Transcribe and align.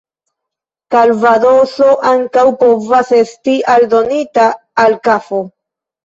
Kalvadoso 0.93 1.89
ankaŭ 2.11 2.45
povas 2.63 3.11
esti 3.17 3.53
aldonita 3.73 4.47
al 4.85 4.97
kafo. 5.09 5.43